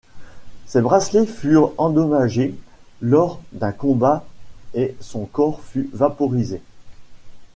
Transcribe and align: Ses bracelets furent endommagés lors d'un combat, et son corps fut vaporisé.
Ses 0.65 0.81
bracelets 0.81 1.27
furent 1.27 1.75
endommagés 1.77 2.55
lors 3.01 3.39
d'un 3.51 3.71
combat, 3.71 4.25
et 4.73 4.95
son 4.99 5.25
corps 5.27 5.61
fut 5.61 5.91
vaporisé. 5.93 6.59